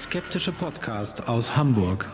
[0.00, 2.08] Skeptische Podcast aus Hamburg.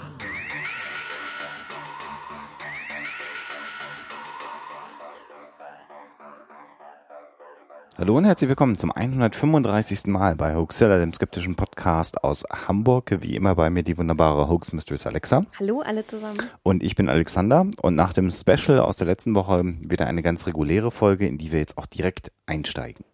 [7.97, 10.07] Hallo und herzlich willkommen zum 135.
[10.07, 13.19] Mal bei Hoaxilla, dem skeptischen Podcast aus Hamburg.
[13.21, 15.41] Wie immer bei mir die wunderbare Hoax Mistress Alexa.
[15.61, 16.39] Hallo alle zusammen.
[16.65, 17.69] Und ich bin Alexander.
[17.81, 21.53] Und nach dem Special aus der letzten Woche wieder eine ganz reguläre Folge, in die
[21.53, 23.05] wir jetzt auch direkt einsteigen.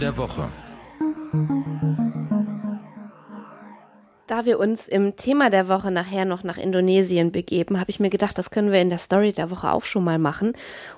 [0.00, 0.50] Der Woche.
[4.26, 8.10] Da wir uns im Thema der Woche nachher noch nach Indonesien begeben, habe ich mir
[8.10, 10.52] gedacht, das können wir in der Story der Woche auch schon mal machen.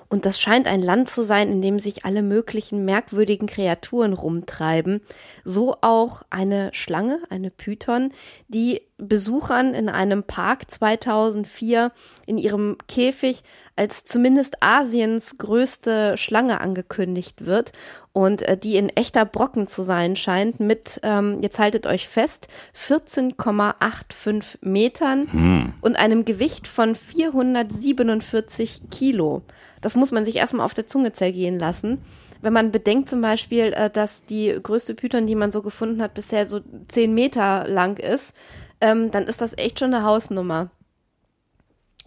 [0.09, 4.99] Und das scheint ein Land zu sein, in dem sich alle möglichen merkwürdigen Kreaturen rumtreiben.
[5.45, 8.11] So auch eine Schlange, eine Python,
[8.49, 11.91] die Besuchern in einem Park 2004
[12.25, 13.43] in ihrem Käfig
[13.75, 17.71] als zumindest Asiens größte Schlange angekündigt wird
[18.13, 22.47] und äh, die in echter Brocken zu sein scheint mit, ähm, jetzt haltet euch fest,
[22.77, 25.73] 14,85 Metern hm.
[25.81, 29.43] und einem Gewicht von 447 Kilo.
[29.81, 32.01] Das muss man sich erstmal auf der Zunge zergehen lassen
[32.41, 36.13] wenn man bedenkt zum Beispiel, äh, dass die größte Python, die man so gefunden hat,
[36.13, 38.33] bisher so 10 Meter lang ist,
[38.81, 40.69] ähm, dann ist das echt schon eine Hausnummer.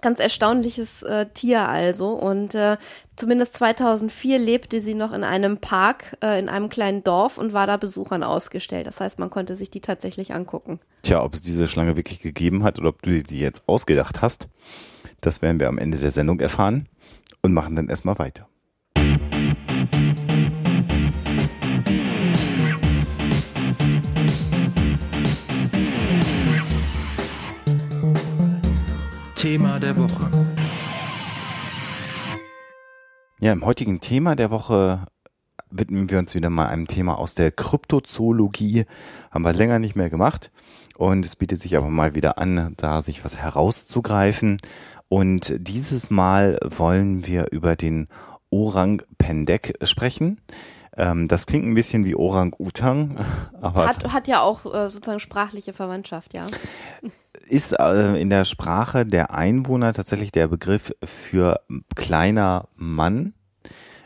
[0.01, 2.11] Ganz erstaunliches äh, Tier also.
[2.11, 2.77] Und äh,
[3.15, 7.69] zumindest 2004 lebte sie noch in einem Park, äh, in einem kleinen Dorf und war
[7.69, 8.89] da Besuchern ausgestellt.
[8.89, 10.78] Das heißt, man konnte sich die tatsächlich angucken.
[11.03, 14.48] Tja, ob es diese Schlange wirklich gegeben hat oder ob du die jetzt ausgedacht hast,
[15.20, 16.88] das werden wir am Ende der Sendung erfahren
[17.43, 18.49] und machen dann erstmal weiter.
[29.42, 30.30] Thema der Woche.
[33.41, 35.04] Ja, im heutigen Thema der Woche
[35.69, 38.84] widmen wir uns wieder mal einem Thema aus der Kryptozoologie.
[39.32, 40.52] Haben wir länger nicht mehr gemacht.
[40.97, 44.58] Und es bietet sich aber mal wieder an, da sich was herauszugreifen.
[45.08, 48.06] Und dieses Mal wollen wir über den
[48.48, 50.41] Orang Pendek sprechen.
[50.97, 53.19] Ähm, das klingt ein bisschen wie Orang-Utang.
[53.60, 56.47] hat, hat ja auch äh, sozusagen sprachliche Verwandtschaft, ja
[57.48, 61.60] ist äh, in der Sprache der Einwohner tatsächlich der Begriff für
[61.94, 63.34] kleiner Mann.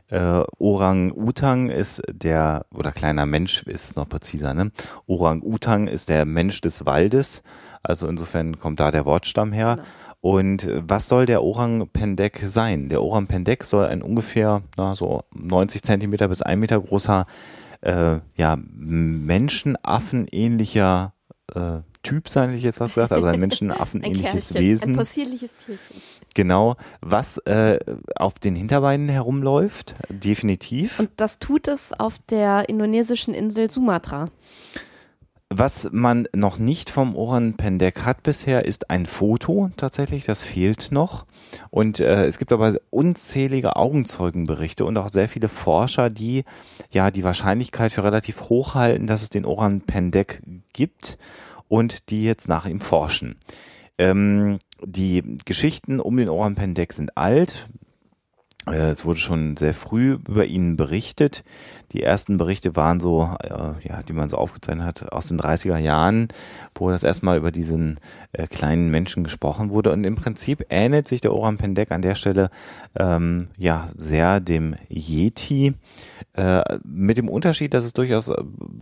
[0.09, 4.71] Äh, Orang-Utang ist der, oder kleiner Mensch ist es noch präziser, ne?
[5.07, 7.43] Orang-Utang ist der Mensch des Waldes.
[7.83, 9.77] Also insofern kommt da der Wortstamm her.
[9.77, 9.89] Genau.
[10.21, 12.89] Und was soll der Orang Pendek sein?
[12.89, 17.27] Der Orang Pendek soll ein ungefähr na, so 90 Zentimeter bis ein Meter großer,
[17.83, 21.13] äh, ja, Menschenaffen-ähnlicher
[21.55, 24.91] äh, Typ sein, hätte ich jetzt was gesagt, also ein menschenaffenähnliches Wesen.
[24.91, 25.97] Ein possierliches Tierchen.
[26.35, 27.79] Genau, was äh,
[28.15, 31.01] auf den Hinterbeinen herumläuft, definitiv.
[31.01, 34.29] Und das tut es auf der indonesischen Insel Sumatra.
[35.49, 40.93] Was man noch nicht vom Oran Pendek hat bisher, ist ein Foto tatsächlich, das fehlt
[40.93, 41.25] noch.
[41.71, 46.45] Und äh, es gibt aber unzählige Augenzeugenberichte und auch sehr viele Forscher, die
[46.91, 50.43] ja die Wahrscheinlichkeit für relativ hoch halten, dass es den Oran Pendek
[50.73, 51.17] gibt
[51.69, 53.37] und die jetzt nach ihm forschen.
[53.99, 57.69] Ähm, die Geschichten um den Ohrenpendeck sind alt.
[58.69, 61.45] Äh, es wurde schon sehr früh über ihn berichtet.
[61.93, 65.79] Die ersten Berichte waren so, äh, ja, die man so aufgezeichnet hat, aus den 30er
[65.79, 66.29] Jahren,
[66.75, 68.01] wo das erstmal über diesen
[68.33, 69.93] äh, kleinen Menschen gesprochen wurde.
[69.93, 72.51] Und im Prinzip ähnelt sich der Oran Pendek an der Stelle
[72.97, 75.75] ähm, ja sehr dem Yeti.
[76.35, 78.31] Äh, mit dem Unterschied, dass es durchaus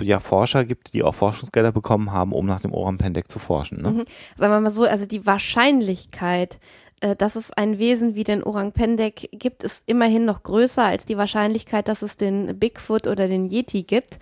[0.00, 3.81] ja Forscher gibt, die auch Forschungsgelder bekommen haben, um nach dem Oran Pendek zu forschen.
[3.82, 3.91] Ne?
[3.91, 4.05] Mhm.
[4.35, 6.58] Sagen wir mal so, also die Wahrscheinlichkeit,
[7.05, 11.05] äh, dass es ein Wesen wie den Orang Pendek gibt, ist immerhin noch größer als
[11.05, 14.19] die Wahrscheinlichkeit, dass es den Bigfoot oder den Yeti gibt.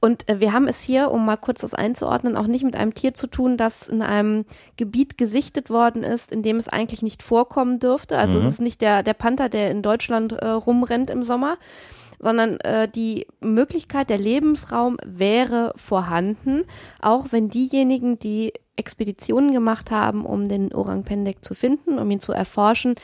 [0.00, 2.92] Und äh, wir haben es hier, um mal kurz das einzuordnen, auch nicht mit einem
[2.92, 4.44] Tier zu tun, das in einem
[4.76, 8.18] Gebiet gesichtet worden ist, in dem es eigentlich nicht vorkommen dürfte.
[8.18, 8.46] Also mhm.
[8.46, 11.56] es ist nicht der, der Panther, der in Deutschland äh, rumrennt im Sommer,
[12.18, 16.64] sondern äh, die Möglichkeit, der Lebensraum wäre vorhanden,
[17.00, 22.20] auch wenn diejenigen, die Expeditionen gemacht haben, um den Orang Pendek zu finden, um ihn
[22.20, 22.94] zu erforschen,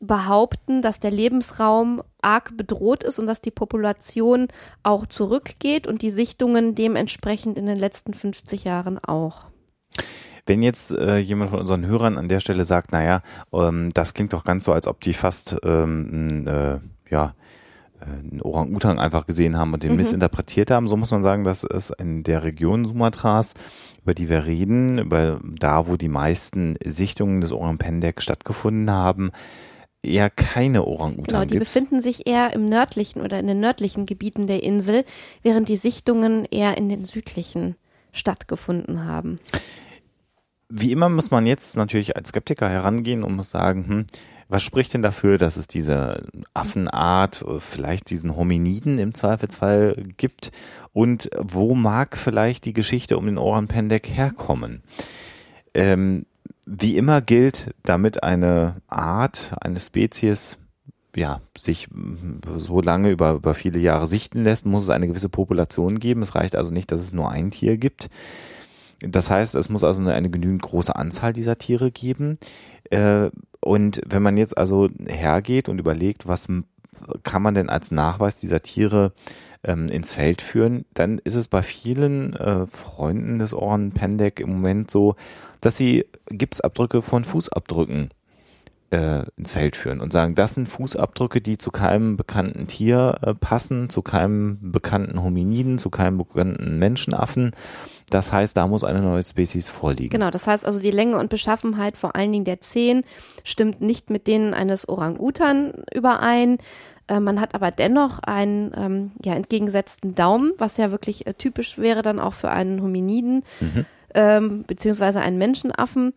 [0.00, 4.48] behaupten, dass der Lebensraum arg bedroht ist und dass die Population
[4.82, 9.46] auch zurückgeht und die Sichtungen dementsprechend in den letzten 50 Jahren auch.
[10.46, 13.22] Wenn jetzt äh, jemand von unseren Hörern an der Stelle sagt, naja,
[13.52, 16.78] ähm, das klingt doch ganz so, als ob die fast ähm, äh,
[17.10, 17.34] ja
[18.00, 19.98] einen Orang-Utang einfach gesehen haben und den mhm.
[19.98, 20.88] missinterpretiert haben.
[20.88, 23.54] So muss man sagen, dass es in der Region Sumatras
[24.08, 29.32] über die wir reden, über da, wo die meisten Sichtungen des Orang Pendek stattgefunden haben,
[30.02, 31.74] eher keine Orang-Utan Genau, die gibt's.
[31.74, 35.04] befinden sich eher im nördlichen oder in den nördlichen Gebieten der Insel,
[35.42, 37.76] während die Sichtungen eher in den südlichen
[38.12, 39.36] stattgefunden haben.
[40.70, 44.06] Wie immer muss man jetzt natürlich als Skeptiker herangehen und muss sagen, hm,
[44.48, 46.24] was spricht denn dafür, dass es diese
[46.54, 50.50] Affenart, äh, vielleicht diesen Hominiden im Zweifelsfall gibt?
[50.92, 54.82] Und wo mag vielleicht die Geschichte um den Orang Pendek herkommen?
[55.74, 56.26] Ähm,
[56.66, 60.58] wie immer gilt, damit eine Art, eine Spezies
[61.16, 61.88] ja, sich
[62.56, 66.22] so lange über, über viele Jahre sichten lässt, muss es eine gewisse Population geben.
[66.22, 68.08] Es reicht also nicht, dass es nur ein Tier gibt.
[69.00, 72.38] Das heißt, es muss also eine, eine genügend große Anzahl dieser Tiere geben.
[72.90, 73.30] Äh,
[73.60, 76.48] und wenn man jetzt also hergeht und überlegt, was
[77.22, 79.12] kann man denn als Nachweis dieser Tiere
[79.64, 84.50] ähm, ins Feld führen, dann ist es bei vielen äh, Freunden des Ohren Pendek im
[84.50, 85.16] Moment so,
[85.60, 88.10] dass sie Gipsabdrücke von Fußabdrücken
[88.90, 93.34] äh, ins Feld führen und sagen, das sind Fußabdrücke, die zu keinem bekannten Tier äh,
[93.34, 97.52] passen, zu keinem bekannten Hominiden, zu keinem bekannten Menschenaffen.
[98.10, 100.10] Das heißt, da muss eine neue Spezies vorliegen.
[100.10, 103.04] Genau, das heißt also, die Länge und Beschaffenheit vor allen Dingen der Zehen
[103.44, 106.58] stimmt nicht mit denen eines Orang-Utan überein.
[107.08, 111.78] Äh, man hat aber dennoch einen ähm, ja, entgegengesetzten Daumen, was ja wirklich äh, typisch
[111.78, 113.44] wäre dann auch für einen Hominiden
[114.14, 116.14] ähm, beziehungsweise einen Menschenaffen.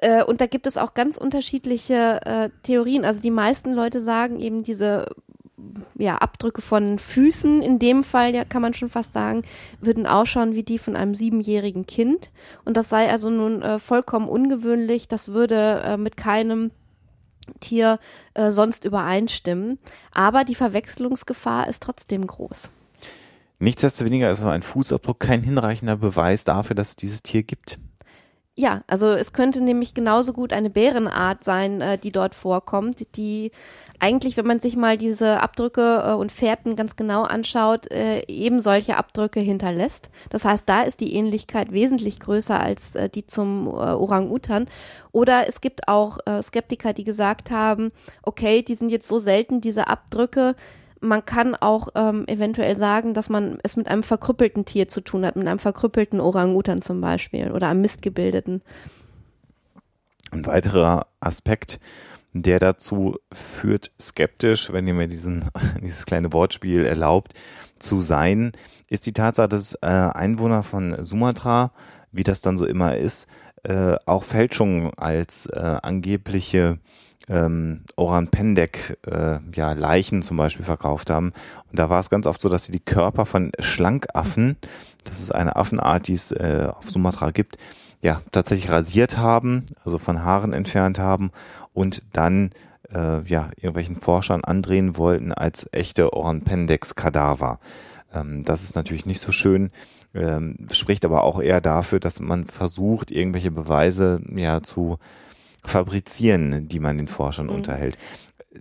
[0.00, 3.04] Äh, und da gibt es auch ganz unterschiedliche äh, Theorien.
[3.04, 5.06] Also die meisten Leute sagen eben diese
[5.96, 9.42] ja, Abdrücke von Füßen, in dem Fall ja, kann man schon fast sagen,
[9.80, 12.30] würden ausschauen wie die von einem siebenjährigen Kind.
[12.64, 15.08] Und das sei also nun äh, vollkommen ungewöhnlich.
[15.08, 16.70] Das würde äh, mit keinem
[17.60, 17.98] Tier
[18.34, 19.78] äh, sonst übereinstimmen.
[20.12, 22.70] Aber die Verwechslungsgefahr ist trotzdem groß.
[23.58, 27.78] Nichtsdestoweniger ist so ein Fußabdruck kein hinreichender Beweis dafür, dass es dieses Tier gibt.
[28.56, 33.50] Ja, also es könnte nämlich genauso gut eine Bärenart sein, äh, die dort vorkommt, die
[33.98, 38.60] eigentlich, wenn man sich mal diese Abdrücke äh, und Fährten ganz genau anschaut, äh, eben
[38.60, 40.08] solche Abdrücke hinterlässt.
[40.30, 44.66] Das heißt, da ist die Ähnlichkeit wesentlich größer als äh, die zum äh, Orang-Utan.
[45.10, 47.90] Oder es gibt auch äh, Skeptiker, die gesagt haben,
[48.22, 50.54] okay, die sind jetzt so selten, diese Abdrücke,
[51.04, 55.24] man kann auch ähm, eventuell sagen, dass man es mit einem verkrüppelten Tier zu tun
[55.24, 58.62] hat, mit einem verkrüppelten Orang-Utan zum Beispiel oder einem mistgebildeten.
[60.30, 61.78] Ein weiterer Aspekt,
[62.32, 65.48] der dazu führt, skeptisch, wenn ihr mir diesen,
[65.82, 67.34] dieses kleine Wortspiel erlaubt,
[67.78, 68.52] zu sein,
[68.88, 71.72] ist die Tatsache, dass äh, Einwohner von Sumatra,
[72.12, 73.28] wie das dann so immer ist,
[73.62, 76.78] äh, auch Fälschungen als äh, angebliche
[77.28, 81.32] ähm, Oran Pendek äh, ja, Leichen zum Beispiel verkauft haben.
[81.70, 84.56] Und da war es ganz oft so, dass sie die Körper von Schlankaffen,
[85.04, 87.58] das ist eine Affenart, die es äh, auf Sumatra gibt,
[88.02, 91.30] ja, tatsächlich rasiert haben, also von Haaren entfernt haben
[91.72, 92.50] und dann
[92.92, 97.58] äh, ja, irgendwelchen Forschern andrehen wollten als echte Oran Pendex Kadaver.
[98.12, 99.70] Ähm, das ist natürlich nicht so schön,
[100.14, 104.98] ähm, spricht aber auch eher dafür, dass man versucht, irgendwelche Beweise ja zu
[105.64, 107.54] fabrizieren, die man den Forschern Mhm.
[107.54, 107.96] unterhält.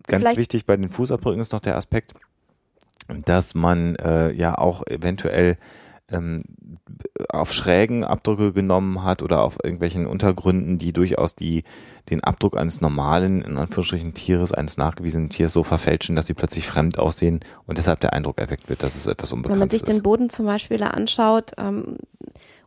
[0.08, 2.14] Ganz Vielleicht- wichtig bei den Fußabdrücken ist noch der Aspekt,
[3.26, 5.58] dass man äh, ja auch eventuell
[6.10, 6.40] ähm,
[7.30, 11.64] auf schrägen Abdrücke genommen hat oder auf irgendwelchen Untergründen, die durchaus die
[12.10, 16.68] den Abdruck eines normalen, in Anführungsstrichen Tieres, eines nachgewiesenen Tiers so verfälschen, dass sie plötzlich
[16.68, 19.84] fremd aussehen und deshalb der Eindruck erweckt wird, dass es etwas Wenn man Unbekanntes sich
[19.84, 20.04] den ist.
[20.04, 21.98] Boden zum Beispiel da anschaut ähm,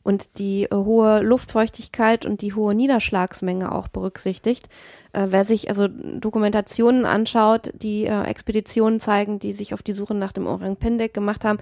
[0.06, 4.68] und die äh, hohe Luftfeuchtigkeit und die hohe Niederschlagsmenge auch berücksichtigt,
[5.12, 10.14] äh, wer sich also Dokumentationen anschaut, die äh, Expeditionen zeigen, die sich auf die Suche
[10.14, 11.58] nach dem Orang Pendek gemacht haben,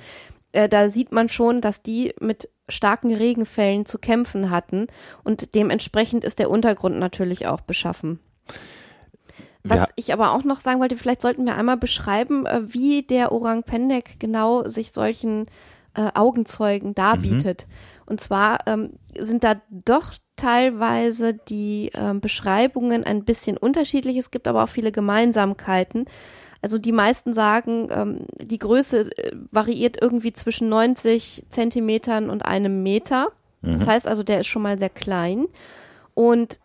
[0.52, 4.88] äh, da sieht man schon, dass die mit starken Regenfällen zu kämpfen hatten
[5.22, 8.20] und dementsprechend ist der Untergrund natürlich auch beschaffen.
[9.62, 9.86] Was Ja.
[9.96, 13.62] ich aber auch noch sagen wollte, vielleicht sollten wir einmal beschreiben, äh, wie der Orang
[13.62, 15.46] Pendek genau sich solchen
[15.94, 17.66] äh, Augenzeugen darbietet.
[18.06, 24.16] Und zwar ähm, sind da doch teilweise die ähm, Beschreibungen ein bisschen unterschiedlich.
[24.16, 26.06] Es gibt aber auch viele Gemeinsamkeiten.
[26.60, 32.82] Also die meisten sagen, ähm, die Größe äh, variiert irgendwie zwischen 90 Zentimetern und einem
[32.82, 33.28] Meter.
[33.66, 35.46] Das heißt also, der ist schon mal sehr klein.
[36.12, 36.60] Und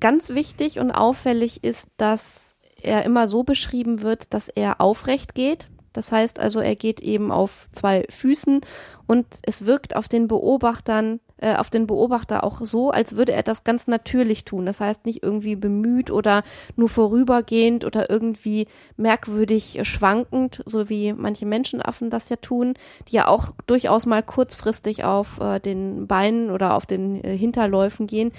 [0.00, 5.68] ganz wichtig und auffällig ist, dass er immer so beschrieben wird, dass er aufrecht geht.
[5.92, 8.60] Das heißt also, er geht eben auf zwei Füßen
[9.06, 13.42] und es wirkt auf den Beobachtern äh, auf den Beobachter auch so, als würde er
[13.42, 14.66] das ganz natürlich tun.
[14.66, 16.42] Das heißt nicht irgendwie bemüht oder
[16.76, 18.66] nur vorübergehend oder irgendwie
[18.96, 22.74] merkwürdig schwankend, so wie manche Menschenaffen das ja tun,
[23.08, 28.06] die ja auch durchaus mal kurzfristig auf äh, den Beinen oder auf den äh, Hinterläufen
[28.06, 28.32] gehen.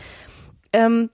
[0.72, 1.10] Ähm,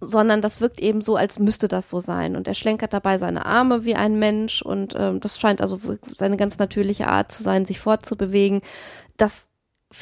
[0.00, 2.36] sondern das wirkt eben so, als müsste das so sein.
[2.36, 5.80] Und er schlenkert dabei seine Arme wie ein Mensch und ähm, das scheint also
[6.14, 8.60] seine ganz natürliche Art zu sein, sich fortzubewegen.
[9.16, 9.50] Das,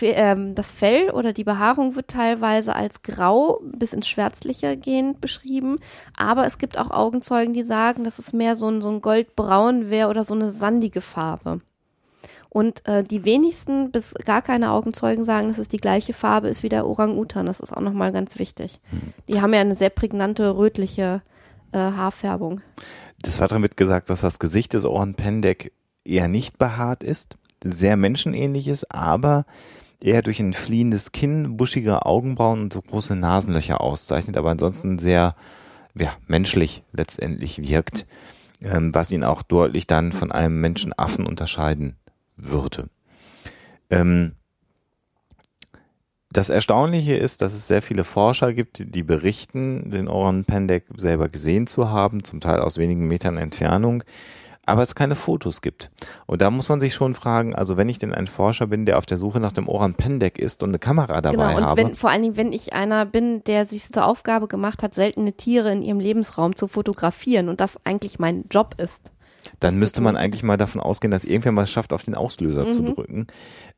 [0.02, 5.78] ähm, das Fell oder die Behaarung wird teilweise als grau bis ins Schwärzliche gehend beschrieben,
[6.16, 9.88] aber es gibt auch Augenzeugen, die sagen, dass es mehr so ein, so ein goldbraun
[9.90, 11.60] wäre oder so eine sandige Farbe.
[12.56, 16.62] Und äh, die wenigsten bis gar keine Augenzeugen sagen, dass es die gleiche Farbe ist
[16.62, 17.44] wie der Orang-Utan.
[17.44, 18.80] Das ist auch nochmal ganz wichtig.
[19.28, 21.20] Die haben ja eine sehr prägnante rötliche
[21.72, 22.62] äh, Haarfärbung.
[23.22, 28.68] Des Weiteren wird gesagt, dass das Gesicht des Orang-Pendek eher nicht behaart ist, sehr menschenähnlich
[28.68, 29.44] ist, aber
[30.00, 35.36] eher durch ein fliehendes Kinn, buschige Augenbrauen und so große Nasenlöcher auszeichnet, aber ansonsten sehr
[35.94, 38.06] ja, menschlich letztendlich wirkt,
[38.62, 41.98] ähm, was ihn auch deutlich dann von einem Menschenaffen unterscheiden
[42.36, 42.88] würde.
[43.90, 44.32] Ähm,
[46.30, 51.28] das Erstaunliche ist, dass es sehr viele Forscher gibt, die berichten, den Oran Pendek selber
[51.28, 54.04] gesehen zu haben, zum Teil aus wenigen Metern Entfernung,
[54.66, 55.90] aber es keine Fotos gibt.
[56.26, 58.98] Und da muss man sich schon fragen, also wenn ich denn ein Forscher bin, der
[58.98, 61.82] auf der Suche nach dem Oran Pendek ist und eine Kamera dabei genau, und habe.
[61.82, 65.32] Wenn, vor allen Dingen, wenn ich einer bin, der sich zur Aufgabe gemacht hat, seltene
[65.34, 69.12] Tiere in ihrem Lebensraum zu fotografieren und das eigentlich mein Job ist
[69.60, 72.72] dann müsste man eigentlich mal davon ausgehen, dass irgendwer mal schafft, auf den Auslöser mhm.
[72.72, 73.26] zu drücken.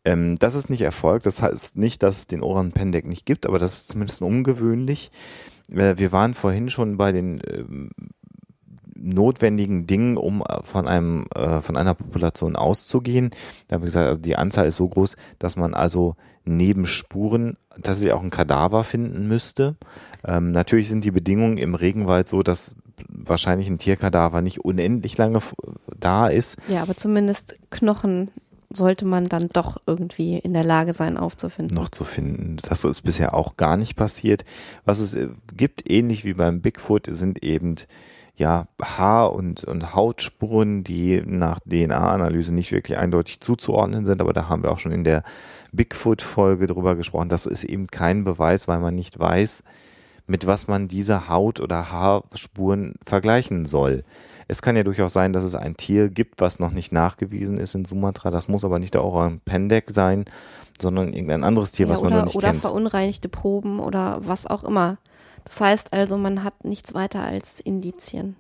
[0.05, 1.27] Ähm, das ist nicht erfolgt.
[1.27, 5.11] Das heißt nicht, dass es den Oran Pendek nicht gibt, aber das ist zumindest ungewöhnlich.
[5.71, 7.91] Äh, wir waren vorhin schon bei den ähm,
[9.01, 13.31] notwendigen Dingen, um äh, von einem äh, von einer Population auszugehen.
[13.69, 17.57] Da haben wir gesagt, also die Anzahl ist so groß, dass man also neben Spuren
[17.83, 19.77] tatsächlich auch ein Kadaver finden müsste.
[20.25, 22.75] Ähm, natürlich sind die Bedingungen im Regenwald so, dass
[23.09, 25.41] wahrscheinlich ein Tierkadaver nicht unendlich lange
[25.99, 26.57] da ist.
[26.69, 28.31] Ja, aber zumindest Knochen
[28.71, 31.75] sollte man dann doch irgendwie in der Lage sein aufzufinden.
[31.75, 32.59] Noch zu finden.
[32.69, 34.45] Das ist bisher auch gar nicht passiert.
[34.85, 37.77] Was es äh, gibt, ähnlich wie beim Bigfoot, sind eben
[38.37, 44.49] ja Haar- und, und Hautspuren, die nach DNA-Analyse nicht wirklich eindeutig zuzuordnen sind, aber da
[44.49, 45.25] haben wir auch schon in der
[45.73, 47.29] Bigfoot-Folge drüber gesprochen.
[47.29, 49.65] Das ist eben kein Beweis, weil man nicht weiß,
[50.29, 54.05] mit was man diese Haut- oder Haarspuren vergleichen soll.
[54.47, 57.75] Es kann ja durchaus sein, dass es ein Tier gibt, was noch nicht nachgewiesen ist
[57.75, 58.31] in Sumatra.
[58.31, 60.25] Das muss aber nicht der Orang Pendek sein,
[60.81, 62.65] sondern irgendein anderes Tier, ja, was man oder, noch nicht oder kennt.
[62.65, 64.99] Oder verunreinigte Proben oder was auch immer.
[65.45, 68.37] Das heißt also, man hat nichts weiter als Indizien.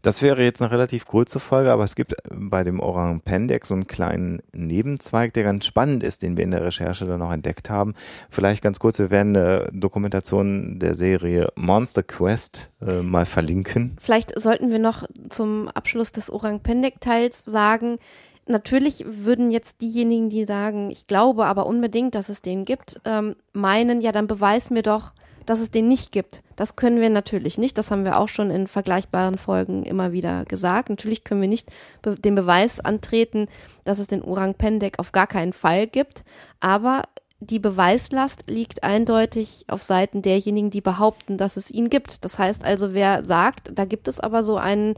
[0.00, 3.74] Das wäre jetzt eine relativ kurze Folge, aber es gibt bei dem Orang Pendek so
[3.74, 7.68] einen kleinen Nebenzweig, der ganz spannend ist, den wir in der Recherche dann noch entdeckt
[7.68, 7.94] haben.
[8.30, 13.96] Vielleicht ganz kurz, wir werden eine Dokumentation der Serie Monster Quest äh, mal verlinken.
[14.00, 17.98] Vielleicht sollten wir noch zum Abschluss des Orang Pendek Teils sagen,
[18.46, 23.36] Natürlich würden jetzt diejenigen, die sagen, ich glaube aber unbedingt, dass es den gibt, ähm,
[23.52, 25.12] meinen, ja, dann beweis mir doch,
[25.46, 26.42] dass es den nicht gibt.
[26.56, 27.78] Das können wir natürlich nicht.
[27.78, 30.88] Das haben wir auch schon in vergleichbaren Folgen immer wieder gesagt.
[30.88, 31.70] Natürlich können wir nicht
[32.00, 33.48] be den Beweis antreten,
[33.84, 36.24] dass es den Orang Pendek auf gar keinen Fall gibt.
[36.60, 37.02] Aber
[37.40, 42.24] die Beweislast liegt eindeutig auf Seiten derjenigen, die behaupten, dass es ihn gibt.
[42.24, 44.94] Das heißt also, wer sagt, da gibt es aber so einen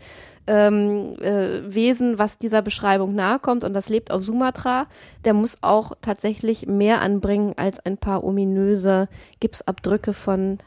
[0.47, 4.87] ähm, äh, Wesen, was dieser Beschreibung nahe kommt und das lebt auf Sumatra,
[5.25, 9.09] der muss auch tatsächlich mehr anbringen als ein paar ominöse
[9.41, 10.59] Gipsabdrücke von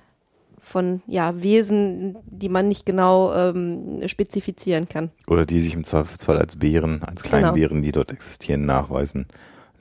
[0.59, 5.11] von ja, Wesen, die man nicht genau ähm, spezifizieren kann.
[5.25, 7.85] Oder die sich im Zweifelsfall als Bären, als Kleinbären, genau.
[7.85, 9.27] die dort existieren, nachweisen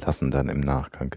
[0.00, 1.16] lassen dann im Nachgang.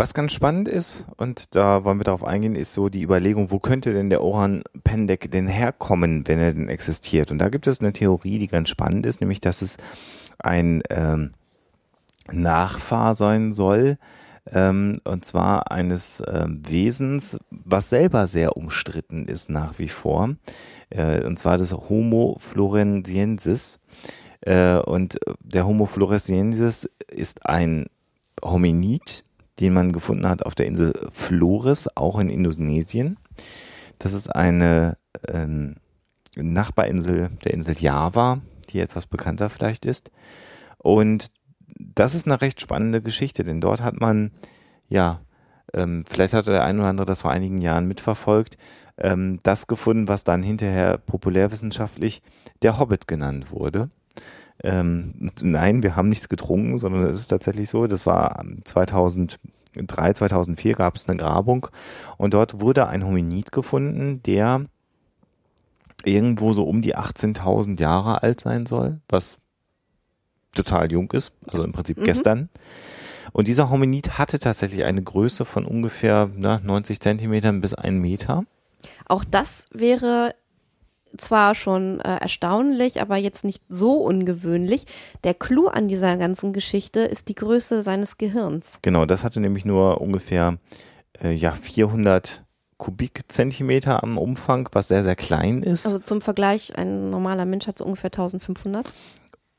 [0.00, 3.58] Was ganz spannend ist, und da wollen wir darauf eingehen, ist so die Überlegung, wo
[3.58, 7.30] könnte denn der Oran Pendek denn herkommen, wenn er denn existiert?
[7.30, 9.76] Und da gibt es eine Theorie, die ganz spannend ist, nämlich dass es
[10.38, 11.32] ein ähm,
[12.32, 13.98] Nachfahr sein soll,
[14.50, 20.34] ähm, und zwar eines äh, Wesens, was selber sehr umstritten ist nach wie vor,
[20.88, 23.80] äh, und zwar des Homo floresiensis.
[24.40, 27.90] Äh, und der Homo floresiensis ist ein
[28.42, 29.26] Hominid,
[29.60, 33.18] den man gefunden hat auf der Insel Flores, auch in Indonesien.
[33.98, 34.96] Das ist eine
[35.28, 35.76] ähm,
[36.34, 38.40] Nachbarinsel der Insel Java,
[38.70, 40.10] die etwas bekannter vielleicht ist.
[40.78, 41.30] Und
[41.78, 44.32] das ist eine recht spannende Geschichte, denn dort hat man,
[44.88, 45.20] ja,
[45.74, 48.56] ähm, vielleicht hat der ein oder andere das vor einigen Jahren mitverfolgt,
[48.98, 52.22] ähm, das gefunden, was dann hinterher populärwissenschaftlich
[52.62, 53.90] der Hobbit genannt wurde.
[54.62, 59.38] Ähm, nein, wir haben nichts getrunken, sondern es ist tatsächlich so, das war 2003,
[60.12, 61.68] 2004 gab es eine Grabung
[62.18, 64.66] und dort wurde ein Hominid gefunden, der
[66.04, 69.38] irgendwo so um die 18.000 Jahre alt sein soll, was
[70.54, 72.04] total jung ist, also im Prinzip Mhm.
[72.04, 72.48] gestern.
[73.32, 78.44] Und dieser Hominid hatte tatsächlich eine Größe von ungefähr na, 90 Zentimetern bis einen Meter.
[79.06, 80.34] Auch das wäre
[81.16, 84.84] zwar schon äh, erstaunlich, aber jetzt nicht so ungewöhnlich.
[85.24, 88.78] Der Clou an dieser ganzen Geschichte ist die Größe seines Gehirns.
[88.82, 90.58] Genau, das hatte nämlich nur ungefähr
[91.22, 92.44] äh, ja 400
[92.76, 95.84] Kubikzentimeter am Umfang, was sehr, sehr klein ist.
[95.84, 98.90] Also zum Vergleich, ein normaler Mensch hat so ungefähr 1500.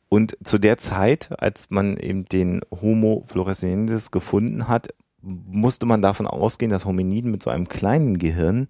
[0.09, 4.89] Und zu der Zeit, als man eben den Homo floresiensis gefunden hat,
[5.21, 8.67] musste man davon ausgehen, dass Hominiden mit so einem kleinen Gehirn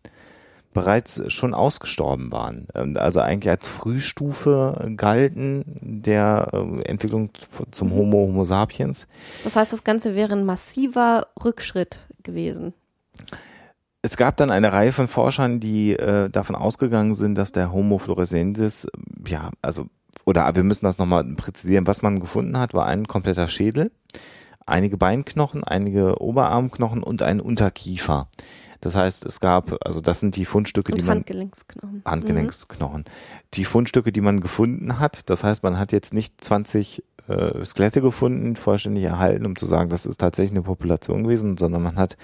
[0.74, 2.68] bereits schon ausgestorben waren.
[2.76, 7.30] Ähm, Also eigentlich als Frühstufe galten der äh, Entwicklung
[7.72, 9.08] zum Homo Homo sapiens.
[9.44, 12.74] Das heißt, das Ganze wäre ein massiver Rückschritt gewesen.
[14.02, 18.00] Es gab dann eine Reihe von Forschern, die äh, davon ausgegangen sind, dass der Homo
[18.00, 18.88] floresiensis,
[19.28, 19.86] ja, also,
[20.26, 23.92] oder wir müssen das nochmal präzisieren, was man gefunden hat, war ein kompletter Schädel,
[24.66, 28.28] einige Beinknochen, einige Oberarmknochen und ein Unterkiefer.
[28.82, 32.02] Das heißt, es gab, also das sind die Fundstücke, die Und man Handgelenksknochen.
[32.04, 33.06] Handgelenksknochen.
[33.54, 38.02] Die Fundstücke, die man gefunden hat, das heißt, man hat jetzt nicht 20 äh, Skelette
[38.02, 42.18] gefunden, vollständig erhalten, um zu sagen, das ist tatsächlich eine Population gewesen, sondern man hat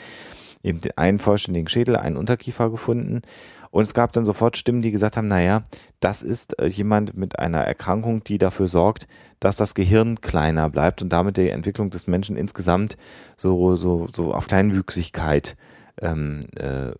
[0.63, 3.21] eben einen vollständigen Schädel, einen Unterkiefer gefunden.
[3.69, 5.63] Und es gab dann sofort Stimmen, die gesagt haben, naja,
[5.99, 9.07] das ist äh, jemand mit einer Erkrankung, die dafür sorgt,
[9.39, 12.97] dass das Gehirn kleiner bleibt und damit die Entwicklung des Menschen insgesamt
[13.37, 15.55] so, so, so auf Kleinwüchsigkeit
[16.01, 16.91] ähm, äh,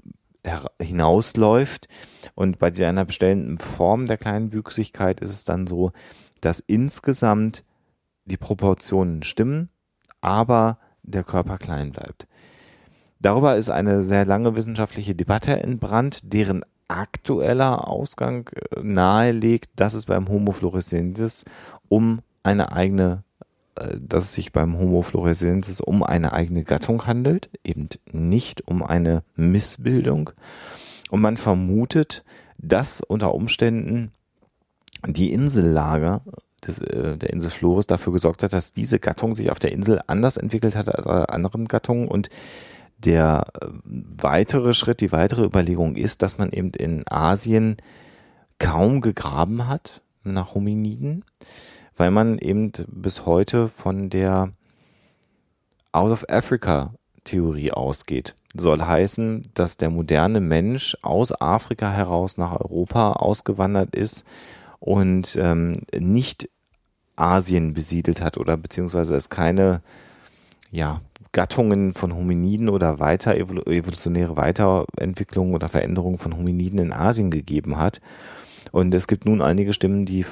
[0.81, 1.87] hinausläuft.
[2.35, 5.91] Und bei einer bestellenden Form der Kleinwüchsigkeit ist es dann so,
[6.41, 7.63] dass insgesamt
[8.25, 9.69] die Proportionen stimmen,
[10.21, 12.27] aber der Körper klein bleibt.
[13.19, 20.05] Darüber ist eine sehr lange wissenschaftliche Debatte entbrannt, deren aktueller Ausgang äh, nahelegt, dass es
[20.05, 21.45] beim Homo floresiensis
[21.89, 23.23] um eine eigene,
[23.99, 29.23] dass es sich beim Homo floresiensis um eine eigene Gattung handelt, eben nicht um eine
[29.35, 30.31] Missbildung.
[31.09, 32.23] Und man vermutet,
[32.57, 34.11] dass unter Umständen
[35.05, 36.21] die Insellage
[36.65, 40.01] des, äh, der Insel Flores dafür gesorgt hat, dass diese Gattung sich auf der Insel
[40.07, 42.29] anders entwickelt hat als anderen Gattungen und
[42.97, 47.77] der äh, weitere Schritt, die weitere Überlegung ist, dass man eben in Asien
[48.59, 51.23] kaum gegraben hat nach Hominiden,
[51.97, 54.51] weil man eben bis heute von der
[55.91, 58.36] Out of Africa Theorie ausgeht.
[58.55, 64.25] Soll heißen, dass der moderne Mensch aus Afrika heraus nach Europa ausgewandert ist
[64.79, 66.49] und ähm, nicht
[67.15, 69.81] Asien besiedelt hat oder beziehungsweise es keine
[70.71, 77.31] ja, Gattungen von Hominiden oder weiter evolu- evolutionäre Weiterentwicklung oder Veränderung von Hominiden in Asien
[77.31, 78.01] gegeben hat.
[78.71, 80.25] Und es gibt nun einige Stimmen, die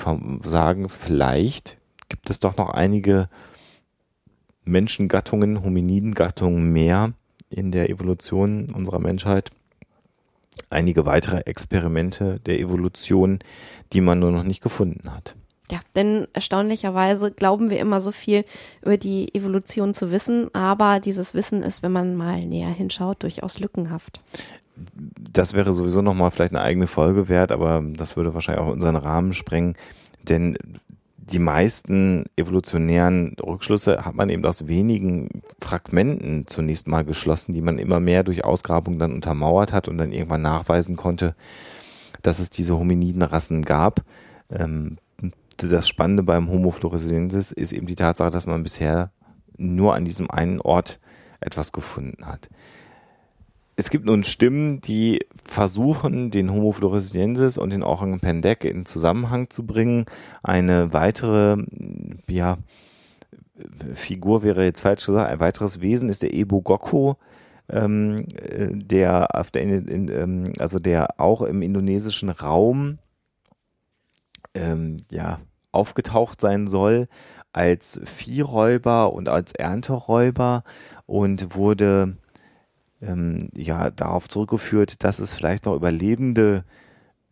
[0.43, 1.77] sagen, vielleicht
[2.09, 3.29] gibt es doch noch einige
[4.63, 7.13] Menschengattungen, Hominidengattungen mehr
[7.49, 9.51] in der Evolution unserer Menschheit.
[10.69, 13.39] Einige weitere Experimente der Evolution,
[13.93, 15.35] die man nur noch nicht gefunden hat.
[15.71, 18.45] Ja, denn erstaunlicherweise glauben wir immer so viel
[18.83, 23.57] über die Evolution zu wissen, aber dieses Wissen ist, wenn man mal näher hinschaut, durchaus
[23.57, 24.21] lückenhaft.
[24.75, 28.95] Das wäre sowieso nochmal vielleicht eine eigene Folge wert, aber das würde wahrscheinlich auch unseren
[28.95, 29.75] Rahmen sprengen,
[30.23, 30.57] denn
[31.17, 37.79] die meisten evolutionären Rückschlüsse hat man eben aus wenigen Fragmenten zunächst mal geschlossen, die man
[37.79, 41.35] immer mehr durch Ausgrabung dann untermauert hat und dann irgendwann nachweisen konnte,
[42.21, 44.03] dass es diese Hominidenrassen gab.
[44.51, 44.97] Ähm,
[45.57, 49.11] das Spannende beim Homo floresiensis ist eben die Tatsache, dass man bisher
[49.57, 50.99] nur an diesem einen Ort
[51.39, 52.49] etwas gefunden hat.
[53.77, 59.49] Es gibt nun Stimmen, die versuchen, den Homo floresiensis und den Orang Pendek in Zusammenhang
[59.49, 60.05] zu bringen.
[60.43, 61.57] Eine weitere,
[62.27, 62.57] ja,
[63.93, 67.17] Figur wäre jetzt falsch gesagt, ein weiteres Wesen ist der Ebo Gokko,
[67.69, 72.99] ähm, äh, der auf der, in, in, ähm, also der auch im indonesischen Raum
[74.53, 75.39] ähm, ja,
[75.71, 77.07] aufgetaucht sein soll
[77.53, 80.63] als Viehräuber und als Ernteräuber
[81.05, 82.17] und wurde
[83.01, 86.63] ähm, ja darauf zurückgeführt, dass es vielleicht noch überlebende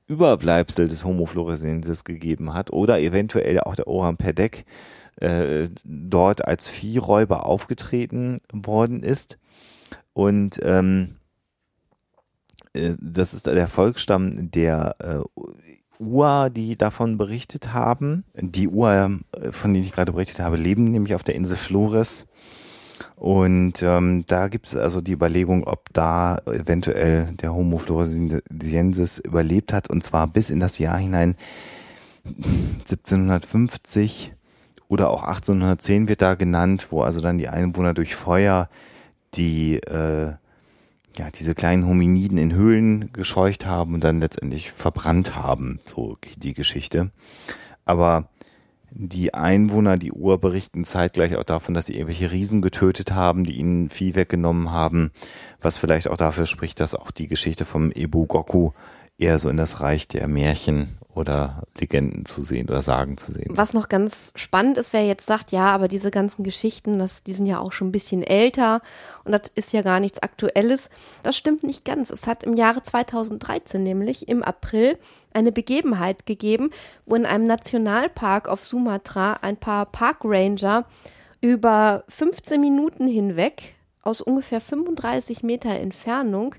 [0.08, 4.66] Überbleibsel des Homo floresiensis gegeben hat oder eventuell auch der Orang Pendek
[5.18, 9.38] äh, dort als Viehräuber aufgetreten worden ist.
[10.14, 11.16] Und ähm,
[12.74, 15.44] äh, das ist der Volksstamm der äh,
[16.00, 18.26] Ua, die davon berichtet haben.
[18.36, 22.26] Die Ua, äh, von denen ich gerade berichtet habe, leben nämlich auf der Insel Flores.
[23.16, 29.74] Und ähm, da gibt es also die Überlegung, ob da eventuell der Homo floresiensis überlebt
[29.74, 31.36] hat, und zwar bis in das Jahr hinein
[32.26, 34.34] 1750
[34.88, 38.70] oder auch 1810 wird da genannt, wo also dann die Einwohner durch Feuer
[39.36, 40.34] die äh,
[41.18, 46.54] ja, diese kleinen Hominiden in Höhlen gescheucht haben und dann letztendlich verbrannt haben, so die
[46.54, 47.12] Geschichte.
[47.86, 48.30] Aber
[48.96, 53.58] die Einwohner, die Uhr berichten zeitgleich auch davon, dass sie irgendwelche Riesen getötet haben, die
[53.58, 55.12] ihnen Vieh weggenommen haben,
[55.62, 58.72] was vielleicht auch dafür spricht, dass auch die Geschichte vom Ebu Goku
[59.18, 63.52] eher so in das Reich der Märchen oder Legenden zu sehen oder Sagen zu sehen.
[63.56, 67.34] Was noch ganz spannend ist, wer jetzt sagt, ja, aber diese ganzen Geschichten, das, die
[67.34, 68.82] sind ja auch schon ein bisschen älter
[69.24, 70.90] und das ist ja gar nichts Aktuelles.
[71.22, 72.10] Das stimmt nicht ganz.
[72.10, 74.98] Es hat im Jahre 2013 nämlich im April
[75.34, 76.72] eine Begebenheit gegeben,
[77.06, 80.86] wo in einem Nationalpark auf Sumatra ein paar Parkranger
[81.42, 86.56] über 15 Minuten hinweg aus ungefähr 35 Meter Entfernung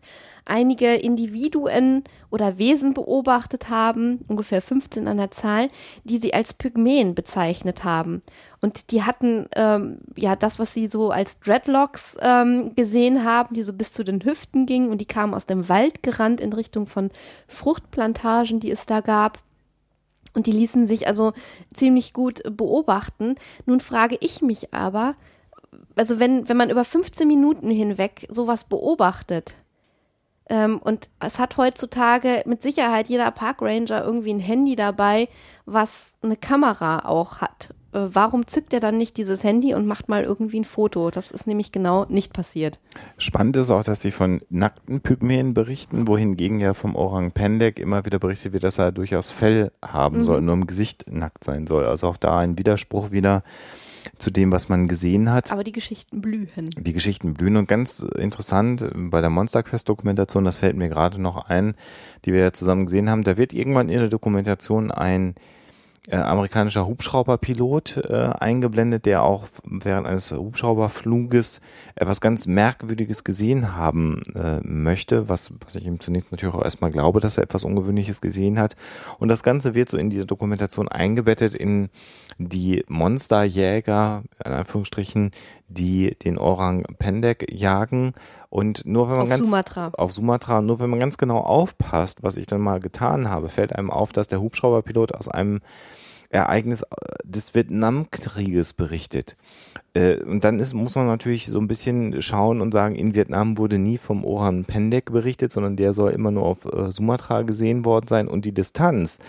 [0.47, 5.69] einige Individuen oder Wesen beobachtet haben, ungefähr 15 an der Zahl,
[6.05, 8.23] die sie als Pygmäen bezeichnet haben.
[8.61, 13.63] Und die hatten ähm, ja das, was sie so als Dreadlocks ähm, gesehen haben, die
[13.63, 16.87] so bis zu den Hüften gingen und die kamen aus dem Wald gerannt in Richtung
[16.87, 17.11] von
[17.47, 19.39] Fruchtplantagen, die es da gab.
[20.33, 21.33] Und die ließen sich also
[21.73, 23.37] ziemlich gut beobachten.
[23.67, 25.15] Nun frage ich mich aber,
[25.97, 29.55] also wenn, wenn man über 15 Minuten hinweg sowas beobachtet,
[30.51, 35.29] ähm, und es hat heutzutage mit Sicherheit jeder Parkranger irgendwie ein Handy dabei,
[35.65, 37.71] was eine Kamera auch hat.
[37.93, 41.11] Äh, warum zückt er dann nicht dieses Handy und macht mal irgendwie ein Foto?
[41.11, 42.81] Das ist nämlich genau nicht passiert.
[43.17, 48.05] Spannend ist auch, dass sie von nackten Pygmäen berichten, wohingegen ja vom Orang Pendek immer
[48.05, 50.23] wieder berichtet wird, dass er durchaus Fell haben mhm.
[50.23, 51.87] soll, nur im Gesicht nackt sein soll.
[51.87, 53.45] Also auch da ein Widerspruch wieder
[54.19, 55.53] zu dem, was man gesehen hat.
[55.53, 56.71] Aber die Geschichten blühen.
[56.77, 61.75] Die Geschichten blühen und ganz interessant bei der Monsterquest-Dokumentation, das fällt mir gerade noch ein,
[62.25, 65.35] die wir ja zusammen gesehen haben, da wird irgendwann in der Dokumentation ein
[66.09, 71.63] äh, amerikanischer Hubschrauberpilot äh, eingeblendet, der auch während eines Hubschrauberfluges
[71.95, 76.91] etwas ganz Merkwürdiges gesehen haben äh, möchte, was, was ich ihm zunächst natürlich auch erstmal
[76.91, 78.77] glaube, dass er etwas Ungewöhnliches gesehen hat.
[79.19, 81.89] Und das Ganze wird so in diese Dokumentation eingebettet in
[82.39, 85.31] die Monsterjäger, in Anführungsstrichen,
[85.75, 88.13] die den Orang Pendek jagen.
[88.49, 89.91] Und nur wenn man auf ganz Sumatra.
[89.95, 93.75] auf Sumatra, nur wenn man ganz genau aufpasst, was ich dann mal getan habe, fällt
[93.75, 95.61] einem auf, dass der Hubschrauberpilot aus einem
[96.35, 96.87] Ereignis äh,
[97.25, 99.37] des Vietnamkrieges berichtet.
[99.95, 103.57] Äh, und dann ist, muss man natürlich so ein bisschen schauen und sagen, in Vietnam
[103.57, 107.85] wurde nie vom Orang Pendek berichtet, sondern der soll immer nur auf äh, Sumatra gesehen
[107.85, 109.21] worden sein und die Distanz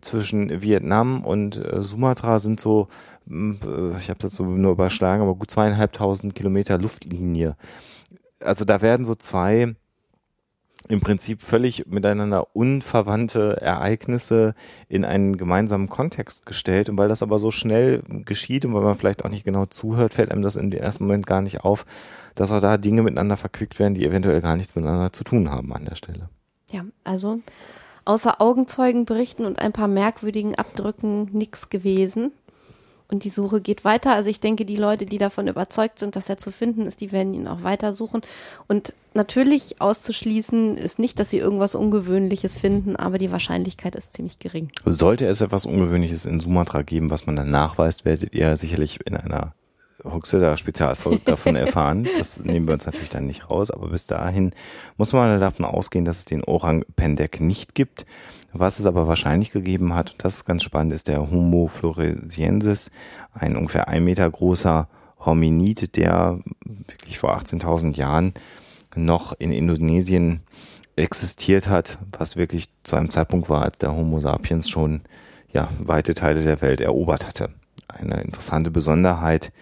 [0.00, 2.88] zwischen Vietnam und Sumatra sind so,
[3.26, 7.56] ich habe das so nur überschlagen, aber gut zweieinhalbtausend Kilometer Luftlinie.
[8.40, 9.74] Also da werden so zwei
[10.88, 14.54] im Prinzip völlig miteinander unverwandte Ereignisse
[14.88, 16.90] in einen gemeinsamen Kontext gestellt.
[16.90, 20.12] Und weil das aber so schnell geschieht und weil man vielleicht auch nicht genau zuhört,
[20.12, 21.86] fällt einem das in dem ersten Moment gar nicht auf,
[22.34, 25.72] dass auch da Dinge miteinander verquickt werden, die eventuell gar nichts miteinander zu tun haben
[25.72, 26.28] an der Stelle.
[26.70, 27.40] Ja, also
[28.04, 32.32] außer Augenzeugenberichten und ein paar merkwürdigen Abdrücken nichts gewesen.
[33.08, 34.14] Und die Suche geht weiter.
[34.14, 37.12] Also ich denke, die Leute, die davon überzeugt sind, dass er zu finden ist, die
[37.12, 38.22] werden ihn auch weiter suchen.
[38.66, 44.38] Und natürlich auszuschließen ist nicht, dass sie irgendwas Ungewöhnliches finden, aber die Wahrscheinlichkeit ist ziemlich
[44.38, 44.70] gering.
[44.86, 49.16] Sollte es etwas Ungewöhnliches in Sumatra geben, was man dann nachweist, werdet ihr sicherlich in
[49.16, 49.54] einer
[50.04, 52.06] Huxilla Spezialfolge davon erfahren.
[52.18, 54.52] Das nehmen wir uns natürlich dann nicht raus, aber bis dahin
[54.96, 58.06] muss man davon ausgehen, dass es den Orang Pendek nicht gibt.
[58.52, 62.92] Was es aber wahrscheinlich gegeben hat, und das ist ganz spannend, ist der Homo floresiensis,
[63.32, 64.88] ein ungefähr ein Meter großer
[65.24, 68.34] Hominid, der wirklich vor 18.000 Jahren
[68.94, 70.40] noch in Indonesien
[70.96, 75.00] existiert hat, was wirklich zu einem Zeitpunkt war, als der Homo sapiens schon
[75.52, 77.50] ja, weite Teile der Welt erobert hatte.
[77.88, 79.52] Eine interessante Besonderheit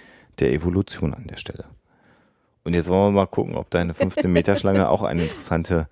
[0.42, 1.64] der Evolution an der Stelle.
[2.64, 5.88] Und jetzt wollen wir mal gucken, ob deine 15-Meter-Schlange auch eine interessante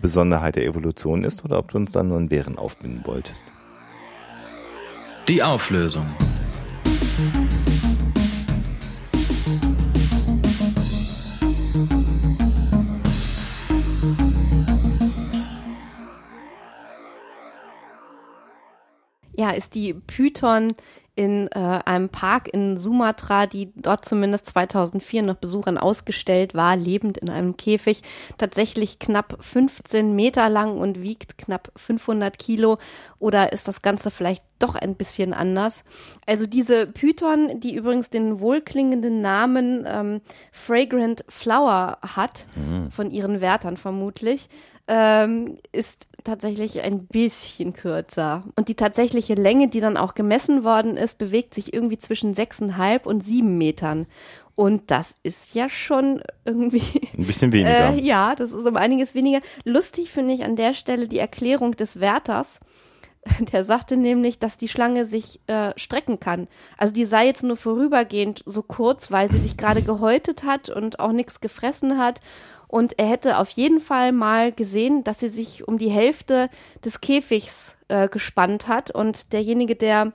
[0.00, 3.44] Besonderheit der Evolution ist oder ob du uns dann nur einen Bären aufbinden wolltest.
[5.28, 6.06] Die Auflösung.
[19.36, 20.74] Ja, ist die Python
[21.16, 27.18] in äh, einem Park in Sumatra, die dort zumindest 2004 noch Besuchern ausgestellt war, lebend
[27.18, 28.02] in einem Käfig,
[28.36, 32.78] tatsächlich knapp 15 Meter lang und wiegt knapp 500 Kilo.
[33.20, 35.84] Oder ist das Ganze vielleicht doch ein bisschen anders?
[36.26, 42.90] Also diese Python, die übrigens den wohlklingenden Namen ähm, Fragrant Flower hat, mhm.
[42.90, 44.48] von ihren Wärtern vermutlich,
[44.86, 48.44] ähm, ist tatsächlich ein bisschen kürzer.
[48.56, 53.06] Und die tatsächliche Länge, die dann auch gemessen worden ist, bewegt sich irgendwie zwischen sechseinhalb
[53.06, 54.06] und sieben Metern.
[54.56, 57.08] Und das ist ja schon irgendwie.
[57.16, 57.90] Ein bisschen weniger.
[57.94, 59.40] Äh, ja, das ist um einiges weniger.
[59.64, 62.60] Lustig finde ich an der Stelle die Erklärung des Wärters.
[63.52, 66.46] Der sagte nämlich, dass die Schlange sich äh, strecken kann.
[66.76, 71.00] Also die sei jetzt nur vorübergehend so kurz, weil sie sich gerade gehäutet hat und
[71.00, 72.20] auch nichts gefressen hat
[72.68, 76.48] und er hätte auf jeden Fall mal gesehen, dass sie sich um die Hälfte
[76.84, 78.90] des Käfigs äh, gespannt hat.
[78.90, 80.12] Und derjenige, der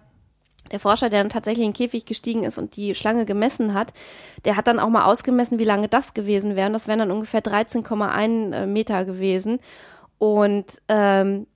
[0.72, 3.92] der Forscher, der dann tatsächlich in den Käfig gestiegen ist und die Schlange gemessen hat,
[4.46, 6.68] der hat dann auch mal ausgemessen, wie lange das gewesen wäre.
[6.68, 9.60] Und das wären dann ungefähr 13,1 äh, Meter gewesen.
[10.20, 11.48] Und ähm,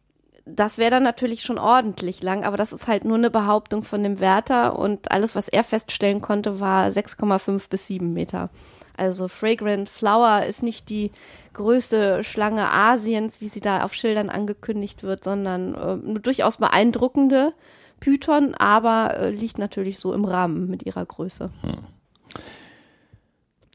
[0.46, 4.04] das wäre dann natürlich schon ordentlich lang, aber das ist halt nur eine Behauptung von
[4.04, 8.50] dem Wärter und alles, was er feststellen konnte, war 6,5 bis 7 Meter.
[8.96, 11.12] Also Fragrant Flower ist nicht die
[11.54, 17.54] größte Schlange Asiens, wie sie da auf Schildern angekündigt wird, sondern äh, durchaus beeindruckende
[18.00, 21.52] Python, aber äh, liegt natürlich so im Rahmen mit ihrer Größe.
[21.62, 21.78] Hm.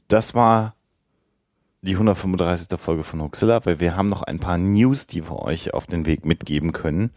[0.07, 0.75] Das war
[1.81, 2.79] die 135.
[2.79, 6.05] Folge von Huxilla, weil wir haben noch ein paar News, die wir euch auf den
[6.05, 7.11] Weg mitgeben können.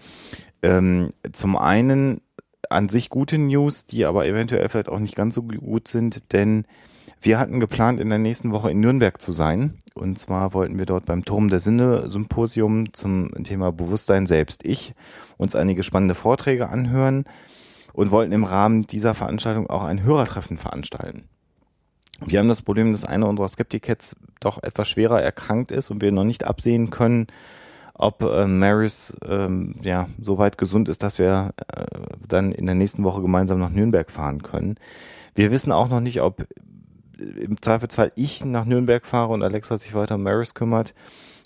[0.62, 2.20] Ähm, zum einen
[2.70, 6.64] an sich gute News, die aber eventuell vielleicht auch nicht ganz so gut sind, denn
[7.22, 9.78] wir hatten geplant, in der nächsten Woche in Nürnberg zu sein.
[9.94, 14.94] Und zwar wollten wir dort beim Turm der Sinne Symposium zum Thema Bewusstsein selbst ich
[15.36, 17.24] uns einige spannende Vorträge anhören
[17.92, 21.28] und wollten im Rahmen dieser Veranstaltung auch ein Hörertreffen veranstalten.
[22.24, 26.12] Wir haben das Problem, dass einer unserer Skeptikets doch etwas schwerer erkrankt ist und wir
[26.12, 27.26] noch nicht absehen können,
[27.94, 31.84] ob äh, Maris ähm, ja so weit gesund ist, dass wir äh,
[32.26, 34.76] dann in der nächsten Woche gemeinsam nach Nürnberg fahren können.
[35.34, 36.46] Wir wissen auch noch nicht, ob
[37.18, 40.94] im Zweifelsfall ich nach Nürnberg fahre und Alexa sich weiter um Maris kümmert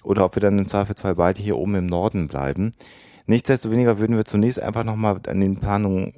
[0.05, 2.75] oder ob wir dann im Zweifelsfall beide hier oben im Norden bleiben.
[3.27, 6.13] Nichtsdestoweniger würden wir zunächst einfach nochmal an den Planungen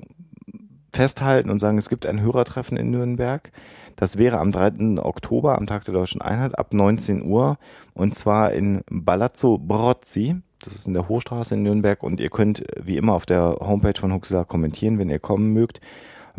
[0.93, 3.51] festhalten und sagen, es gibt ein Hörertreffen in Nürnberg.
[3.97, 5.03] Das wäre am 3.
[5.03, 7.57] Oktober, am Tag der Deutschen Einheit, ab 19 Uhr
[7.95, 10.37] und zwar in Palazzo Brozzi.
[10.63, 13.99] Das ist in der Hochstraße in Nürnberg und ihr könnt wie immer auf der Homepage
[13.99, 15.81] von Huxela kommentieren, wenn ihr kommen mögt.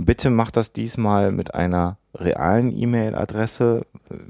[0.01, 3.85] Bitte macht das diesmal mit einer realen E-Mail-Adresse.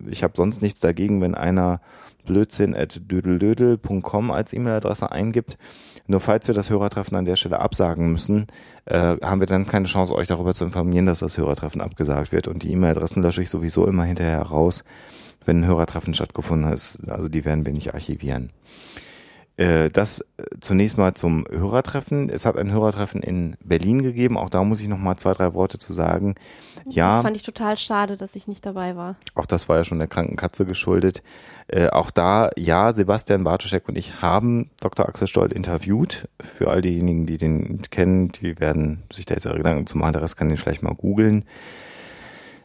[0.10, 1.80] Ich habe sonst nichts dagegen, wenn einer
[2.26, 5.60] blödsinn at dödeldödel.com als E-Mail-Adresse eingibt.
[6.08, 8.48] Nur falls wir das Hörertreffen an der Stelle absagen müssen,
[8.86, 12.48] äh, haben wir dann keine Chance, euch darüber zu informieren, dass das Hörertreffen abgesagt wird.
[12.48, 14.84] Und die E-Mail-Adressen lösche ich sowieso immer hinterher raus,
[15.46, 16.98] wenn ein Hörertreffen stattgefunden hat.
[17.08, 18.50] Also die werden wir nicht archivieren.
[19.60, 22.30] Äh, das äh, zunächst mal zum Hörertreffen.
[22.30, 24.38] Es hat ein Hörertreffen in Berlin gegeben.
[24.38, 26.36] Auch da muss ich noch mal zwei, drei Worte zu sagen.
[26.86, 27.15] Ja.
[27.15, 29.17] Das fand ich total schade, dass ich nicht dabei war.
[29.36, 31.24] Auch das war ja schon der kranken Katze geschuldet.
[31.67, 35.10] Äh, auch da, ja, Sebastian Bartoschek und ich haben Dr.
[35.10, 36.30] Axel Stoll interviewt.
[36.39, 40.13] Für all diejenigen, die den kennen, die werden sich da jetzt ihre Gedanken zu machen.
[40.13, 41.43] Der Rest kann den vielleicht mal googeln.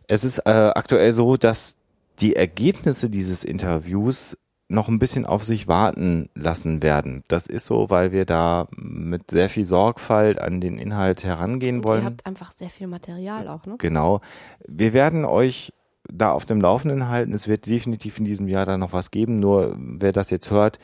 [0.06, 1.78] Es ist äh, aktuell so, dass
[2.20, 4.36] die Ergebnisse dieses Interviews
[4.68, 7.22] noch ein bisschen auf sich warten lassen werden.
[7.28, 11.84] Das ist so, weil wir da mit sehr viel Sorgfalt an den Inhalt herangehen Und
[11.84, 12.02] wollen.
[12.02, 13.76] Ihr habt einfach sehr viel Material auch, ne?
[13.78, 14.20] Genau.
[14.66, 15.72] Wir werden euch
[16.10, 17.32] da auf dem Laufenden halten.
[17.32, 19.38] Es wird definitiv in diesem Jahr da noch was geben.
[19.38, 20.78] Nur wer das jetzt hört,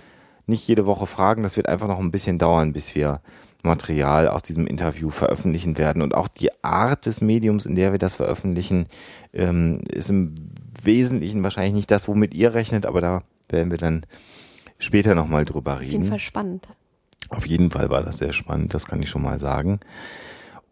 [0.47, 1.43] nicht jede Woche fragen.
[1.43, 3.21] Das wird einfach noch ein bisschen dauern, bis wir
[3.63, 6.03] Material aus diesem Interview veröffentlichen werden.
[6.03, 8.87] Und auch die Art des Mediums, in der wir das veröffentlichen,
[9.33, 10.35] ähm, ist im
[10.83, 14.07] Wesentlichen wahrscheinlich nicht das, womit ihr rechnet, aber da werden wir dann
[14.79, 15.89] später nochmal drüber reden.
[15.89, 16.69] Auf jeden Fall spannend.
[17.29, 19.81] Auf jeden Fall war das sehr spannend, das kann ich schon mal sagen.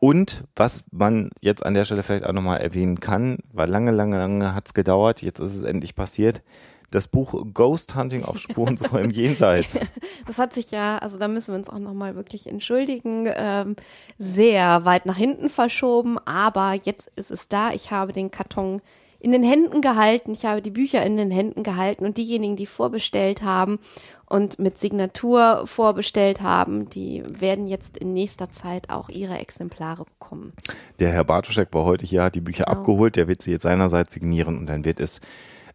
[0.01, 4.17] Und was man jetzt an der Stelle vielleicht auch nochmal erwähnen kann, weil lange, lange,
[4.17, 6.43] lange hat es gedauert, jetzt ist es endlich passiert.
[6.91, 9.79] Das Buch Ghost Hunting auf Spurensuche im Jenseits.
[10.27, 13.77] Das hat sich ja, also da müssen wir uns auch nochmal wirklich entschuldigen, ähm,
[14.19, 17.73] sehr weit nach hinten verschoben, aber jetzt ist es da.
[17.73, 18.81] Ich habe den Karton
[19.21, 22.67] in den Händen gehalten, ich habe die Bücher in den Händen gehalten und diejenigen, die
[22.67, 23.81] vorbestellt haben
[24.27, 30.53] und mit Signatur vorbestellt haben, die werden jetzt in nächster Zeit auch ihre Exemplare bekommen.
[31.01, 32.79] Der Herr Bartoschek war heute hier, hat die Bücher genau.
[32.79, 35.21] abgeholt, der wird sie jetzt seinerseits signieren und dann wird es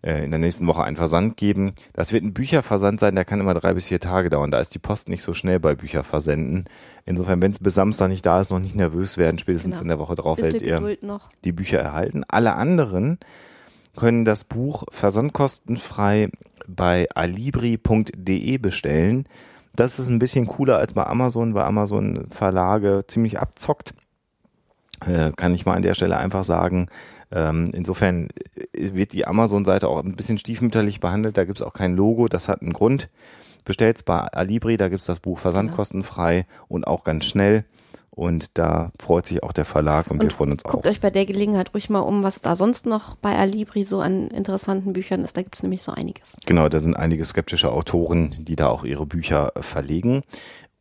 [0.03, 1.73] äh, in der nächsten Woche einen Versand geben.
[1.93, 4.51] Das wird ein Bücherversand sein, der kann immer drei bis vier Tage dauern.
[4.51, 6.65] Da ist die Post nicht so schnell bei Bücherversenden.
[7.05, 9.39] Insofern, wenn es bis Samstag nicht da ist, noch nicht nervös werden.
[9.39, 9.81] Spätestens Genau.
[9.83, 11.29] in der Woche drauf werdet ihr noch.
[11.43, 12.23] die Bücher erhalten.
[12.27, 13.17] Alle anderen
[13.95, 16.29] können das Buch versandkostenfrei
[16.67, 19.25] bei alibri.de bestellen.
[19.75, 23.93] Das ist ein bisschen cooler als bei Amazon, weil Amazon Verlage ziemlich abzockt.
[25.07, 26.87] Äh, kann ich mal an der Stelle einfach sagen.
[27.31, 28.29] Ähm, insofern
[28.75, 31.37] äh, wird die Amazon-Seite auch ein bisschen stiefmütterlich behandelt.
[31.37, 32.27] Da gibt es auch kein Logo.
[32.27, 33.09] Das hat einen Grund.
[33.65, 37.63] Bestellt's bei Alibri, da gibt's das Buch versandkostenfrei und auch ganz schnell.
[38.15, 40.71] Und da freut sich auch der Verlag und, wir freuen uns auch.
[40.71, 44.01] Guckt euch bei der Gelegenheit ruhig mal um, was da sonst noch bei Alibri so
[44.01, 45.35] an interessanten Büchern ist.
[45.35, 46.35] Da gibt es nämlich so einiges.
[46.45, 50.21] Genau, da sind einige skeptische Autoren, die da auch ihre Bücher verlegen.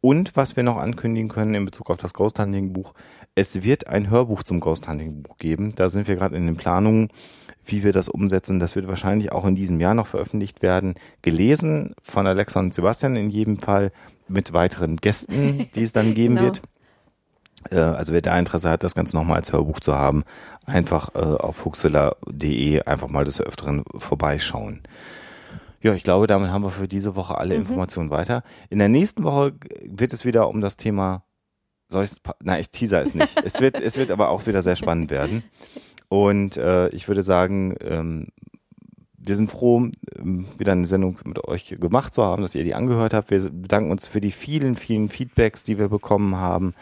[0.03, 2.93] Und was wir noch ankündigen können in Bezug auf das Ghost Hunting Buch,
[3.35, 5.75] es wird ein Hörbuch zum Ghost Hunting Buch geben.
[5.75, 7.09] Da sind wir gerade in den Planungen,
[7.65, 8.61] wie wir das umsetzen.
[8.61, 10.95] Das wird wahrscheinlich auch in diesem Jahr noch veröffentlicht werden.
[11.23, 13.93] Gelesen von Alexa und Sebastian in jedem Fall
[14.29, 16.47] mit weiteren Gästen, die es dann geben Genau.
[16.47, 16.63] wird.
[17.71, 20.25] Äh, Also wer da Interesse hat, das Ganze nochmal als Hörbuch zu haben,
[20.67, 24.83] einfach äh, auf huxilla.de einfach mal des Öfteren vorbeischauen.
[25.81, 28.45] Ja, ich glaube, damit haben wir für diese Woche alle Informationen weiter.
[28.71, 31.25] In der nächsten Woche wird es wieder um das Thema,
[31.93, 33.41] soll ich's, pa- na, ich teaser es nicht.
[33.45, 35.45] es wird, es wird aber auch wieder sehr spannend werden.
[36.09, 38.29] Und äh, ich würde sagen, ähm,
[39.25, 42.75] wir sind froh, ähm, wieder eine Sendung mit euch gemacht zu haben, dass ihr die
[42.75, 43.31] angehört habt.
[43.31, 46.75] Wir bedanken uns für die vielen, vielen Feedbacks, die wir bekommen haben.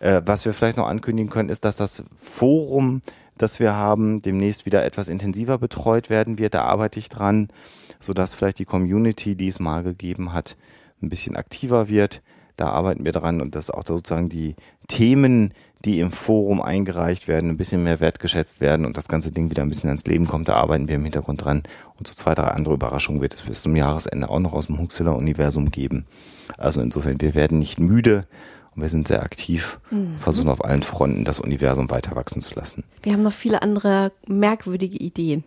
[0.00, 3.00] Äh, was wir vielleicht noch ankündigen können, ist, dass das Forum,
[3.38, 6.54] das wir haben, demnächst wieder etwas intensiver betreut werden wird.
[6.54, 7.48] Da arbeite ich dran,
[8.00, 10.56] sodass vielleicht die Community, die es mal gegeben hat,
[11.00, 12.22] ein bisschen aktiver wird.
[12.56, 14.54] Da arbeiten wir dran und dass auch sozusagen die
[14.88, 15.52] Themen,
[15.84, 19.62] die im Forum eingereicht werden, ein bisschen mehr wertgeschätzt werden und das ganze Ding wieder
[19.62, 20.48] ein bisschen ans Leben kommt.
[20.48, 21.62] Da arbeiten wir im Hintergrund dran.
[21.98, 24.78] Und so zwei, drei andere Überraschungen wird es bis zum Jahresende auch noch aus dem
[24.78, 26.06] Huxilla-Universum geben.
[26.56, 28.26] Also insofern, wir werden nicht müde
[28.74, 29.78] und wir sind sehr aktiv,
[30.18, 32.84] versuchen auf allen Fronten das Universum weiter wachsen zu lassen.
[33.02, 35.44] Wir haben noch viele andere merkwürdige Ideen.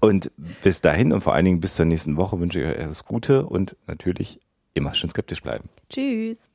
[0.00, 0.30] Und
[0.62, 3.46] bis dahin und vor allen Dingen bis zur nächsten Woche wünsche ich euch alles Gute
[3.46, 4.38] und natürlich
[4.76, 5.68] immer schön skeptisch bleiben.
[5.90, 6.50] Tschüss.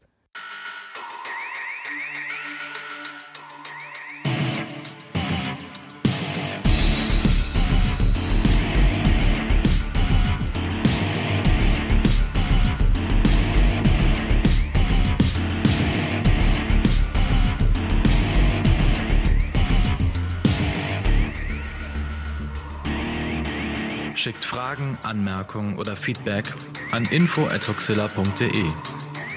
[24.21, 26.45] Schickt Fragen, Anmerkungen oder Feedback
[26.91, 28.65] an info@huxilla.de.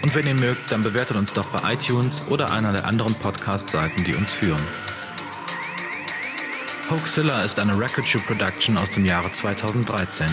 [0.03, 4.05] Und wenn ihr mögt, dann bewertet uns doch bei iTunes oder einer der anderen Podcast-Seiten,
[4.05, 4.61] die uns führen.
[6.91, 10.27] Hoaxilla ist eine Record Shoe Production aus dem Jahre 2013.